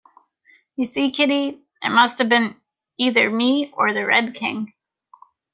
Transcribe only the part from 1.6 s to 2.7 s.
it must have been